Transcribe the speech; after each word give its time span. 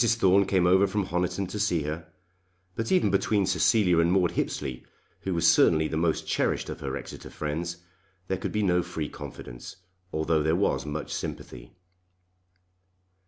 Thorne 0.03 0.47
came 0.47 0.65
over 0.65 0.87
from 0.87 1.05
Honiton 1.05 1.45
to 1.49 1.59
see 1.59 1.83
her, 1.83 2.11
but 2.73 2.91
even 2.91 3.11
between 3.11 3.45
Cecilia 3.45 3.99
and 3.99 4.11
Maude 4.11 4.31
Hippesley, 4.31 4.83
who 5.19 5.35
was 5.35 5.45
certainly 5.45 5.87
the 5.87 5.95
most 5.95 6.25
cherished 6.25 6.69
of 6.69 6.79
her 6.79 6.97
Exeter 6.97 7.29
friends, 7.29 7.77
there 8.27 8.39
could 8.39 8.51
be 8.51 8.63
no 8.63 8.81
free 8.81 9.09
confidence, 9.09 9.75
although 10.11 10.41
there 10.41 10.55
was 10.55 10.87
much 10.87 11.13
sympathy. 11.13 11.73